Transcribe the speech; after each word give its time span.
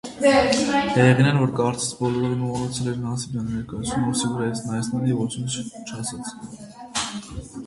Հեղինեն, 0.93 1.35
որ 1.41 1.51
կարծես 1.59 1.91
բոլորովին 1.99 2.41
մոռացել 2.45 2.89
էր 2.93 2.97
Նասիբյանի 3.03 3.59
ներկայությունը, 3.59 4.09
ուսի 4.15 4.31
վրայից 4.33 4.63
նայեց 4.71 4.91
նրան 4.95 5.13
և 5.13 5.21
ոչինչ 5.27 5.53
չասաց: 5.61 6.35